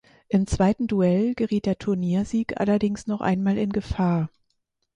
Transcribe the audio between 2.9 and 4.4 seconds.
noch einmal in Gefahr.